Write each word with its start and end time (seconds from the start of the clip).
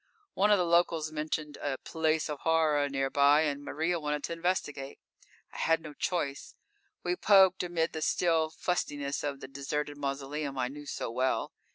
One 0.33 0.49
of 0.49 0.57
the 0.57 0.65
locals 0.65 1.11
mentioned 1.11 1.57
a 1.57 1.77
"place 1.77 2.27
of 2.27 2.39
horror" 2.39 2.89
nearby 2.89 3.41
and 3.41 3.63
Maria 3.63 3.99
wanted 3.99 4.23
to 4.23 4.33
investigate. 4.33 4.97
I 5.53 5.57
had 5.57 5.79
no 5.79 5.93
choice. 5.93 6.55
We 7.03 7.15
poked 7.15 7.61
amid 7.61 7.93
the 7.93 8.01
still 8.01 8.49
fustiness 8.49 9.23
of 9.23 9.41
the 9.41 9.47
deserted 9.47 9.97
mausoleum 9.99 10.57
I 10.57 10.69
knew 10.69 10.87
so 10.87 11.11
well. 11.11 11.53